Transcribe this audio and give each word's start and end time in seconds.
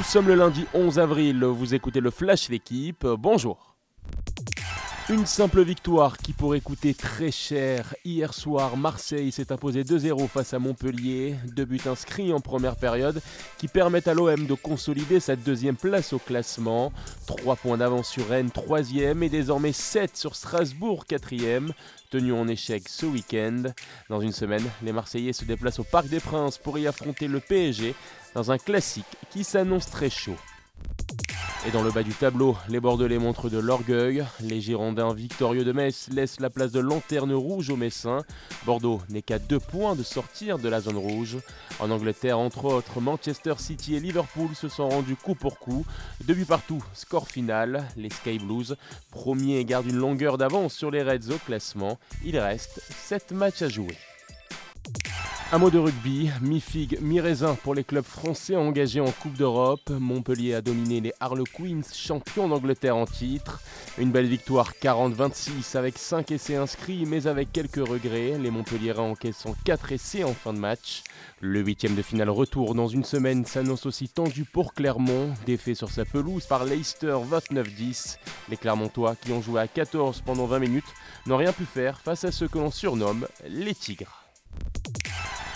Nous 0.00 0.06
sommes 0.06 0.28
le 0.28 0.34
lundi 0.34 0.64
11 0.72 0.98
avril, 0.98 1.44
vous 1.44 1.74
écoutez 1.74 2.00
le 2.00 2.10
Flash 2.10 2.48
L'équipe, 2.48 3.06
bonjour. 3.06 3.76
Une 5.08 5.26
simple 5.26 5.62
victoire 5.64 6.18
qui 6.18 6.32
pourrait 6.32 6.60
coûter 6.60 6.94
très 6.94 7.32
cher. 7.32 7.96
Hier 8.04 8.32
soir, 8.32 8.76
Marseille 8.76 9.32
s'est 9.32 9.50
imposé 9.50 9.82
2-0 9.82 10.28
face 10.28 10.54
à 10.54 10.60
Montpellier. 10.60 11.34
Deux 11.46 11.64
buts 11.64 11.80
inscrits 11.86 12.32
en 12.32 12.40
première 12.40 12.76
période 12.76 13.20
qui 13.58 13.66
permettent 13.66 14.06
à 14.06 14.14
l'OM 14.14 14.46
de 14.46 14.54
consolider 14.54 15.18
sa 15.18 15.34
deuxième 15.34 15.74
place 15.74 16.12
au 16.12 16.20
classement. 16.20 16.92
Trois 17.26 17.56
points 17.56 17.78
d'avance 17.78 18.08
sur 18.08 18.28
Rennes, 18.28 18.52
troisième, 18.52 19.24
et 19.24 19.28
désormais 19.28 19.72
7 19.72 20.16
sur 20.16 20.36
Strasbourg, 20.36 21.06
quatrième. 21.06 21.72
Tenu 22.10 22.32
en 22.32 22.46
échec 22.46 22.88
ce 22.88 23.06
week-end. 23.06 23.62
Dans 24.10 24.20
une 24.20 24.32
semaine, 24.32 24.68
les 24.82 24.92
Marseillais 24.92 25.32
se 25.32 25.44
déplacent 25.44 25.80
au 25.80 25.84
Parc 25.84 26.06
des 26.06 26.20
Princes 26.20 26.58
pour 26.58 26.78
y 26.78 26.86
affronter 26.86 27.26
le 27.26 27.40
PSG 27.40 27.96
dans 28.34 28.52
un 28.52 28.58
classique 28.58 29.16
qui 29.30 29.42
s'annonce 29.42 29.90
très 29.90 30.10
chaud. 30.10 30.36
Et 31.66 31.70
dans 31.70 31.82
le 31.82 31.90
bas 31.90 32.02
du 32.02 32.14
tableau, 32.14 32.56
les 32.70 32.80
Bordelais 32.80 33.18
montrent 33.18 33.50
de 33.50 33.58
l'orgueil. 33.58 34.24
Les 34.40 34.62
Girondins 34.62 35.12
victorieux 35.12 35.62
de 35.62 35.72
Metz 35.72 36.08
laissent 36.10 36.40
la 36.40 36.48
place 36.48 36.72
de 36.72 36.80
lanterne 36.80 37.34
rouge 37.34 37.68
aux 37.68 37.76
Messins. 37.76 38.24
Bordeaux 38.64 39.02
n'est 39.10 39.20
qu'à 39.20 39.38
deux 39.38 39.60
points 39.60 39.94
de 39.94 40.02
sortir 40.02 40.58
de 40.58 40.70
la 40.70 40.80
zone 40.80 40.96
rouge. 40.96 41.36
En 41.78 41.90
Angleterre, 41.90 42.38
entre 42.38 42.64
autres, 42.64 43.02
Manchester 43.02 43.54
City 43.58 43.94
et 43.94 44.00
Liverpool 44.00 44.54
se 44.54 44.68
sont 44.68 44.88
rendus 44.88 45.16
coup 45.16 45.34
pour 45.34 45.58
coup. 45.58 45.84
Deux 46.24 46.34
buts 46.34 46.46
partout, 46.46 46.82
score 46.94 47.28
final. 47.28 47.86
Les 47.94 48.08
Sky 48.08 48.38
Blues, 48.38 48.76
premiers, 49.10 49.66
gardent 49.66 49.90
une 49.90 49.96
longueur 49.96 50.38
d'avance 50.38 50.72
sur 50.72 50.90
les 50.90 51.02
Reds 51.02 51.30
au 51.30 51.38
classement. 51.44 51.98
Il 52.24 52.38
reste 52.38 52.80
7 52.88 53.32
matchs 53.32 53.60
à 53.60 53.68
jouer. 53.68 53.98
Un 55.52 55.58
mot 55.58 55.68
de 55.68 55.78
rugby, 55.78 56.30
mi-figue, 56.42 57.00
mi-raisin 57.00 57.56
pour 57.56 57.74
les 57.74 57.82
clubs 57.82 58.04
français 58.04 58.54
engagés 58.54 59.00
en 59.00 59.10
Coupe 59.10 59.36
d'Europe. 59.36 59.90
Montpellier 59.90 60.54
a 60.54 60.60
dominé 60.60 61.00
les 61.00 61.12
Harlequins, 61.18 61.80
champions 61.92 62.46
d'Angleterre 62.46 62.96
en 62.96 63.04
titre. 63.04 63.60
Une 63.98 64.12
belle 64.12 64.28
victoire 64.28 64.74
40-26 64.80 65.76
avec 65.76 65.98
5 65.98 66.30
essais 66.30 66.54
inscrits, 66.54 67.04
mais 67.04 67.26
avec 67.26 67.50
quelques 67.50 67.84
regrets. 67.84 68.38
Les 68.38 68.52
Montpelliérains 68.52 69.10
encaissant 69.10 69.56
4 69.64 69.90
essais 69.90 70.22
en 70.22 70.34
fin 70.34 70.52
de 70.52 70.60
match. 70.60 71.02
Le 71.40 71.60
huitième 71.60 71.96
de 71.96 72.02
finale 72.02 72.30
retour 72.30 72.76
dans 72.76 72.86
une 72.86 73.02
semaine 73.02 73.44
s'annonce 73.44 73.86
aussi 73.86 74.08
tendu 74.08 74.44
pour 74.44 74.72
Clermont, 74.72 75.34
défait 75.46 75.74
sur 75.74 75.90
sa 75.90 76.04
pelouse 76.04 76.46
par 76.46 76.64
Leicester 76.64 77.16
29-10. 77.28 78.18
Les 78.50 78.56
Clermontois, 78.56 79.16
qui 79.16 79.32
ont 79.32 79.42
joué 79.42 79.62
à 79.62 79.66
14 79.66 80.22
pendant 80.24 80.46
20 80.46 80.60
minutes, 80.60 80.94
n'ont 81.26 81.38
rien 81.38 81.52
pu 81.52 81.64
faire 81.64 81.98
face 81.98 82.22
à 82.22 82.30
ceux 82.30 82.46
que 82.46 82.58
l'on 82.58 82.70
surnomme 82.70 83.26
les 83.48 83.74
Tigres. 83.74 84.19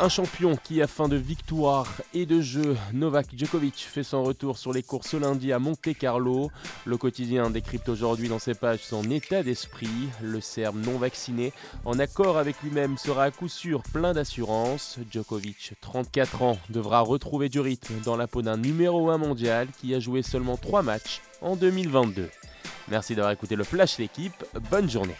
Un 0.00 0.08
champion 0.08 0.56
qui, 0.56 0.80
à 0.80 0.86
fin 0.86 1.08
de 1.08 1.16
victoire 1.16 1.88
et 2.14 2.24
de 2.24 2.40
jeu, 2.40 2.76
Novak 2.92 3.26
Djokovic 3.36 3.74
fait 3.78 4.04
son 4.04 4.22
retour 4.22 4.56
sur 4.56 4.72
les 4.72 4.84
courses 4.84 5.14
lundi 5.14 5.52
à 5.52 5.58
Monte 5.58 5.92
Carlo. 5.98 6.52
Le 6.84 6.96
quotidien 6.96 7.50
décrypte 7.50 7.88
aujourd'hui 7.88 8.28
dans 8.28 8.38
ses 8.38 8.54
pages 8.54 8.84
son 8.84 9.10
état 9.10 9.42
d'esprit. 9.42 9.88
Le 10.22 10.40
Serbe 10.40 10.76
non 10.84 10.98
vacciné, 10.98 11.52
en 11.84 11.98
accord 11.98 12.38
avec 12.38 12.62
lui-même, 12.62 12.96
sera 12.96 13.24
à 13.24 13.30
coup 13.32 13.48
sûr 13.48 13.82
plein 13.92 14.14
d'assurance. 14.14 15.00
Djokovic, 15.10 15.72
34 15.80 16.42
ans, 16.42 16.58
devra 16.70 17.00
retrouver 17.00 17.48
du 17.48 17.58
rythme 17.58 17.98
dans 18.04 18.16
la 18.16 18.28
peau 18.28 18.40
d'un 18.40 18.56
numéro 18.56 19.10
1 19.10 19.18
mondial 19.18 19.66
qui 19.80 19.96
a 19.96 19.98
joué 19.98 20.22
seulement 20.22 20.56
3 20.56 20.82
matchs 20.82 21.22
en 21.40 21.56
2022. 21.56 22.30
Merci 22.86 23.16
d'avoir 23.16 23.32
écouté 23.32 23.56
le 23.56 23.64
Flash 23.64 23.98
l'équipe, 23.98 24.44
bonne 24.70 24.88
journée. 24.88 25.16